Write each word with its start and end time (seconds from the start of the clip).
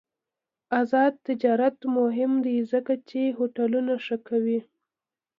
آزاد 0.79 1.13
تجارت 1.27 1.77
مهم 1.97 2.31
دی 2.45 2.57
ځکه 2.71 2.93
چې 3.09 3.35
هوټلونه 3.37 3.93
ښه 4.05 4.17
کوي. 4.27 4.59